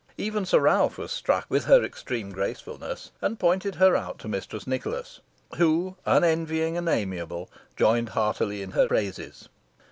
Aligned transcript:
Even 0.17 0.47
Sir 0.47 0.61
Ralph 0.61 0.97
was 0.97 1.11
struck 1.11 1.45
with 1.47 1.65
her 1.65 1.83
extreme 1.83 2.31
gracefulness, 2.31 3.11
and 3.21 3.37
pointed 3.37 3.75
her 3.75 3.95
out 3.95 4.17
to 4.17 4.27
Mistress 4.27 4.65
Nicholas, 4.65 5.19
who, 5.57 5.95
unenvying 6.07 6.75
and 6.75 6.89
amiable, 6.89 7.51
joined 7.75 8.09
heartily 8.09 8.63
in 8.63 8.71
his 8.71 8.87
praises. 8.87 9.47